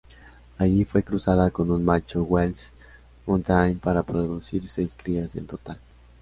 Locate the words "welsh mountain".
2.23-3.77